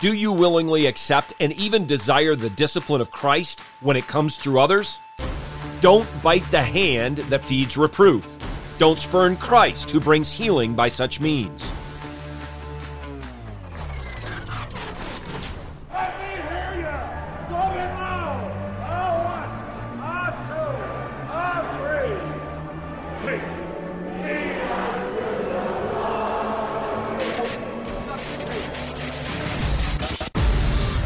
Do 0.00 0.12
you 0.12 0.32
willingly 0.32 0.86
accept 0.86 1.34
and 1.38 1.52
even 1.52 1.86
desire 1.86 2.34
the 2.34 2.50
discipline 2.50 3.00
of 3.00 3.12
Christ 3.12 3.60
when 3.80 3.96
it 3.96 4.08
comes 4.08 4.38
through 4.38 4.58
others? 4.58 4.98
Don't 5.82 6.08
bite 6.20 6.50
the 6.50 6.62
hand 6.62 7.18
that 7.18 7.44
feeds 7.44 7.76
reproof. 7.76 8.38
Don't 8.78 8.98
spurn 8.98 9.36
Christ 9.36 9.92
who 9.92 10.00
brings 10.00 10.32
healing 10.32 10.74
by 10.74 10.88
such 10.88 11.20
means. 11.20 11.70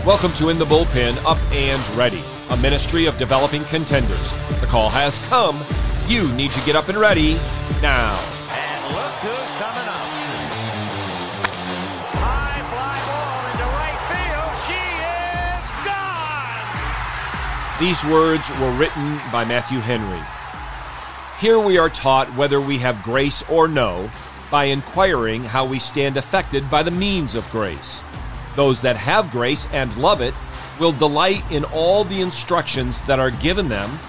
Welcome 0.08 0.32
to 0.36 0.48
In 0.48 0.58
the 0.58 0.64
Bullpen 0.64 1.22
Up 1.26 1.36
and 1.52 1.86
Ready, 1.94 2.24
a 2.48 2.56
ministry 2.56 3.04
of 3.04 3.18
developing 3.18 3.62
contenders. 3.64 4.32
The 4.58 4.66
call 4.66 4.88
has 4.88 5.18
come. 5.28 5.62
You 6.06 6.32
need 6.32 6.50
to 6.52 6.64
get 6.64 6.74
up 6.74 6.88
and 6.88 6.96
ready 6.96 7.34
now. 7.82 8.18
And 8.48 8.94
look 8.94 9.12
who's 9.20 9.50
coming 9.60 9.84
up. 9.84 10.08
High 12.16 12.62
fly 12.72 12.96
ball 13.04 13.52
into 13.52 13.68
right 13.76 14.00
field. 14.08 14.56
She 14.64 14.80
is 15.52 15.68
gone. 15.84 17.78
These 17.78 18.02
words 18.10 18.48
were 18.58 18.72
written 18.78 19.20
by 19.30 19.44
Matthew 19.44 19.80
Henry. 19.80 20.24
Here 21.38 21.60
we 21.60 21.76
are 21.76 21.90
taught 21.90 22.34
whether 22.34 22.62
we 22.62 22.78
have 22.78 23.02
grace 23.02 23.42
or 23.50 23.68
no 23.68 24.10
by 24.50 24.64
inquiring 24.64 25.44
how 25.44 25.66
we 25.66 25.78
stand 25.78 26.16
affected 26.16 26.70
by 26.70 26.82
the 26.82 26.90
means 26.90 27.34
of 27.34 27.46
grace. 27.50 28.00
Those 28.58 28.80
that 28.80 28.96
have 28.96 29.30
grace 29.30 29.68
and 29.72 29.96
love 29.98 30.20
it 30.20 30.34
will 30.80 30.90
delight 30.90 31.44
in 31.48 31.62
all 31.66 32.02
the 32.02 32.20
instructions 32.20 33.00
that 33.02 33.20
are 33.20 33.30
given 33.30 33.68
them 33.68 34.00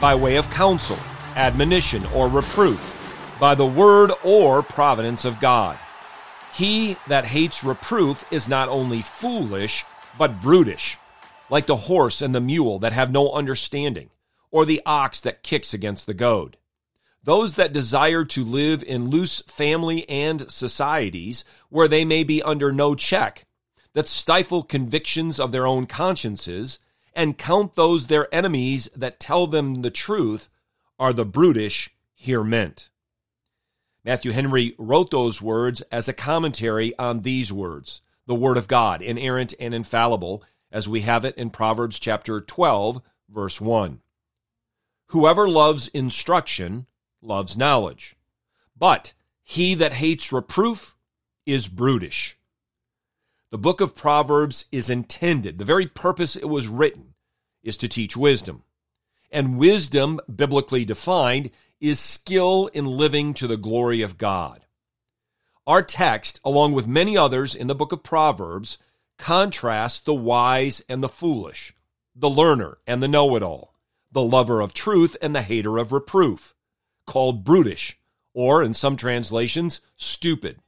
by 0.00 0.14
way 0.14 0.36
of 0.36 0.48
counsel, 0.48 0.96
admonition, 1.34 2.06
or 2.14 2.28
reproof, 2.28 3.34
by 3.40 3.56
the 3.56 3.66
word 3.66 4.12
or 4.22 4.62
providence 4.62 5.24
of 5.24 5.40
God. 5.40 5.76
He 6.54 6.96
that 7.08 7.24
hates 7.24 7.64
reproof 7.64 8.24
is 8.30 8.48
not 8.48 8.68
only 8.68 9.02
foolish, 9.02 9.84
but 10.16 10.40
brutish, 10.40 10.98
like 11.50 11.66
the 11.66 11.74
horse 11.74 12.22
and 12.22 12.32
the 12.32 12.40
mule 12.40 12.78
that 12.78 12.92
have 12.92 13.10
no 13.10 13.32
understanding, 13.32 14.10
or 14.52 14.64
the 14.64 14.82
ox 14.86 15.20
that 15.22 15.42
kicks 15.42 15.74
against 15.74 16.06
the 16.06 16.14
goad. 16.14 16.58
Those 17.24 17.54
that 17.54 17.72
desire 17.72 18.24
to 18.26 18.44
live 18.44 18.84
in 18.84 19.10
loose 19.10 19.40
family 19.48 20.08
and 20.08 20.48
societies 20.48 21.44
where 21.70 21.88
they 21.88 22.04
may 22.04 22.22
be 22.22 22.40
under 22.40 22.70
no 22.70 22.94
check, 22.94 23.46
that 23.96 24.06
stifle 24.06 24.62
convictions 24.62 25.40
of 25.40 25.52
their 25.52 25.66
own 25.66 25.86
consciences, 25.86 26.80
and 27.14 27.38
count 27.38 27.76
those 27.76 28.08
their 28.08 28.32
enemies 28.32 28.90
that 28.94 29.18
tell 29.18 29.46
them 29.46 29.76
the 29.76 29.90
truth, 29.90 30.50
are 30.98 31.14
the 31.14 31.24
brutish 31.24 31.88
here 32.14 32.44
meant. 32.44 32.90
Matthew 34.04 34.32
Henry 34.32 34.74
wrote 34.76 35.10
those 35.10 35.40
words 35.40 35.80
as 35.90 36.10
a 36.10 36.12
commentary 36.12 36.92
on 36.98 37.20
these 37.20 37.50
words, 37.50 38.02
the 38.26 38.34
Word 38.34 38.58
of 38.58 38.68
God, 38.68 39.00
inerrant 39.00 39.54
and 39.58 39.72
infallible, 39.72 40.44
as 40.70 40.86
we 40.86 41.00
have 41.00 41.24
it 41.24 41.34
in 41.38 41.48
Proverbs 41.48 41.98
chapter 41.98 42.38
12, 42.38 43.00
verse 43.30 43.62
1. 43.62 44.02
Whoever 45.06 45.48
loves 45.48 45.88
instruction 45.88 46.84
loves 47.22 47.56
knowledge, 47.56 48.14
but 48.76 49.14
he 49.42 49.74
that 49.74 49.94
hates 49.94 50.32
reproof 50.32 50.94
is 51.46 51.66
brutish. 51.66 52.36
The 53.50 53.58
book 53.58 53.80
of 53.80 53.94
Proverbs 53.94 54.64
is 54.72 54.90
intended, 54.90 55.58
the 55.58 55.64
very 55.64 55.86
purpose 55.86 56.34
it 56.34 56.48
was 56.48 56.66
written 56.66 57.14
is 57.62 57.76
to 57.78 57.88
teach 57.88 58.16
wisdom. 58.16 58.64
And 59.30 59.56
wisdom, 59.56 60.20
biblically 60.34 60.84
defined, 60.84 61.50
is 61.80 62.00
skill 62.00 62.68
in 62.68 62.84
living 62.86 63.34
to 63.34 63.46
the 63.46 63.56
glory 63.56 64.02
of 64.02 64.18
God. 64.18 64.64
Our 65.66 65.82
text, 65.82 66.40
along 66.44 66.72
with 66.72 66.86
many 66.86 67.16
others 67.16 67.54
in 67.54 67.66
the 67.66 67.74
book 67.74 67.92
of 67.92 68.02
Proverbs, 68.02 68.78
contrasts 69.18 70.00
the 70.00 70.14
wise 70.14 70.82
and 70.88 71.02
the 71.02 71.08
foolish, 71.08 71.72
the 72.14 72.30
learner 72.30 72.78
and 72.86 73.02
the 73.02 73.08
know 73.08 73.36
it 73.36 73.42
all, 73.42 73.74
the 74.10 74.22
lover 74.22 74.60
of 74.60 74.74
truth 74.74 75.16
and 75.22 75.34
the 75.34 75.42
hater 75.42 75.78
of 75.78 75.92
reproof, 75.92 76.54
called 77.06 77.44
brutish, 77.44 77.98
or 78.34 78.62
in 78.62 78.74
some 78.74 78.96
translations, 78.96 79.80
stupid. 79.96 80.58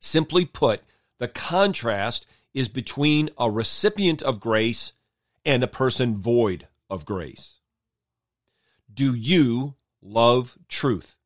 Simply 0.00 0.44
put, 0.44 0.82
the 1.18 1.28
contrast 1.28 2.26
is 2.54 2.68
between 2.68 3.30
a 3.38 3.50
recipient 3.50 4.22
of 4.22 4.40
grace 4.40 4.92
and 5.44 5.62
a 5.62 5.68
person 5.68 6.18
void 6.18 6.68
of 6.88 7.04
grace. 7.04 7.56
Do 8.92 9.14
you 9.14 9.74
love 10.00 10.58
truth? 10.68 11.16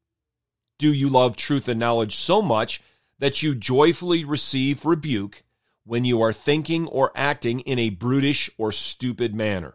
Do 0.79 0.93
you 0.93 1.09
love 1.09 1.37
truth 1.37 1.69
and 1.69 1.79
knowledge 1.79 2.17
so 2.17 2.43
much 2.43 2.83
that 3.19 3.43
you 3.43 3.55
joyfully 3.55 4.25
receive 4.25 4.85
rebuke 4.85 5.45
when 5.85 6.05
you 6.05 6.21
are 6.21 6.33
thinking 6.33 6.87
or 6.87 7.13
acting 7.15 7.61
in 7.61 7.79
a 7.79 7.91
brutish 7.91 8.51
or 8.59 8.73
stupid 8.73 9.35
manner? 9.35 9.75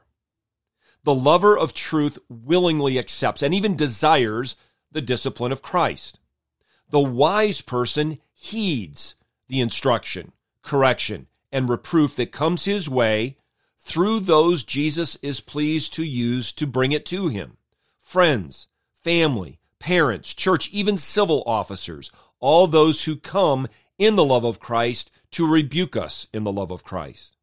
The 1.04 1.16
lover 1.16 1.58
of 1.58 1.74
truth 1.74 2.20
willingly 2.28 3.00
accepts 3.00 3.42
and 3.42 3.54
even 3.54 3.76
desires 3.76 4.58
the 4.92 5.02
discipline 5.02 5.52
of 5.52 5.62
Christ. 5.62 6.20
The 6.90 7.00
wise 7.00 7.62
person 7.62 8.20
heeds 8.34 9.16
the 9.48 9.62
instruction, 9.62 10.32
correction, 10.62 11.28
and 11.52 11.70
reproof 11.70 12.16
that 12.16 12.32
comes 12.32 12.66
his 12.66 12.90
way 12.90 13.38
through 13.80 14.20
those 14.20 14.64
Jesus 14.64 15.16
is 15.18 15.40
pleased 15.40 15.94
to 15.94 16.04
use 16.04 16.52
to 16.52 16.68
bring 16.68 16.92
it 16.92 17.06
to 17.06 17.30
him. 17.30 17.58
Friends, 18.00 18.68
family, 19.02 19.60
parents, 19.80 20.34
church, 20.34 20.70
even 20.72 20.98
civil 20.98 21.44
officers, 21.46 22.12
all 22.40 22.68
those 22.68 23.06
who 23.06 23.16
come 23.16 23.68
in 23.98 24.16
the 24.16 24.26
love 24.26 24.44
of 24.44 24.60
Christ 24.60 25.10
to 25.32 25.48
rebuke 25.48 25.96
us 25.96 26.28
in 26.34 26.44
the 26.44 26.52
love 26.52 26.72
of 26.72 26.84
Christ. 26.84 27.38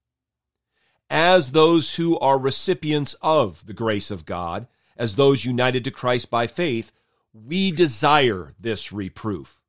As 1.09 1.53
those 1.53 1.95
who 1.95 2.19
are 2.19 2.39
recipients 2.39 3.15
of 3.23 3.67
the 3.67 3.73
grace 3.73 4.11
of 4.11 4.27
God, 4.27 4.67
as 4.97 5.17
those 5.17 5.45
united 5.45 5.85
to 5.85 5.91
Christ 5.91 6.31
by 6.31 6.47
faith, 6.47 6.93
we 7.33 7.71
desire 7.71 8.55
this 8.61 8.93
reproof. 8.93 9.61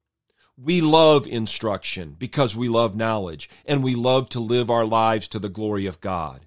We 0.58 0.80
love 0.80 1.28
instruction 1.28 2.16
because 2.18 2.56
we 2.56 2.70
love 2.70 2.96
knowledge 2.96 3.50
and 3.66 3.84
we 3.84 3.94
love 3.94 4.30
to 4.30 4.40
live 4.40 4.70
our 4.70 4.86
lives 4.86 5.28
to 5.30 5.40
the 5.40 5.50
glory 5.50 5.86
of 5.86 6.00
God. 6.00 6.46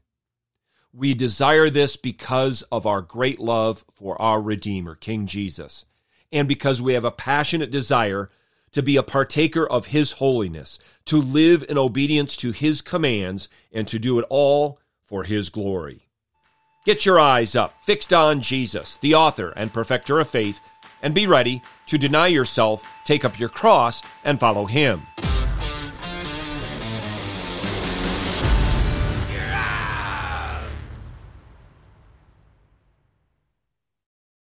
We 0.95 1.13
desire 1.13 1.69
this 1.69 1.97
because 1.97 2.63
of 2.73 2.87
our 2.87 3.03
great 3.03 3.39
love 3.39 3.85
for 3.93 4.21
our 4.21 4.41
Redeemer, 4.41 4.95
King 4.95 5.27
Jesus, 5.27 5.85
and 6.33 6.49
because 6.49 6.81
we 6.81 6.95
have 6.95 7.05
a 7.05 7.11
passionate 7.11 7.71
desire 7.71 8.31
to 8.73 8.83
be 8.83 8.97
a 8.97 9.03
partaker 9.03 9.67
of 9.67 9.87
His 9.87 10.13
holiness, 10.13 10.79
to 11.05 11.19
live 11.21 11.63
in 11.69 11.77
obedience 11.77 12.35
to 12.39 12.53
His 12.53 12.81
commands, 12.81 13.51
and 13.71 13.87
to 13.89 13.99
do 13.99 14.19
it 14.19 14.25
all 14.31 14.81
for 15.05 15.25
His 15.25 15.51
glory. 15.51 16.09
Get 16.87 17.05
your 17.05 17.21
eyes 17.21 17.55
up, 17.55 17.75
fixed 17.85 18.15
on 18.15 18.41
Jesus, 18.41 18.97
the 18.97 19.15
author 19.15 19.53
and 19.55 19.73
perfecter 19.73 20.19
of 20.21 20.31
faith, 20.31 20.61
and 21.03 21.15
be 21.15 21.27
ready 21.27 21.63
to 21.87 21.99
deny 21.99 22.27
yourself, 22.27 22.91
take 23.05 23.25
up 23.25 23.39
your 23.39 23.49
cross, 23.49 24.03
and 24.25 24.39
follow 24.39 24.67
Him. 24.67 25.03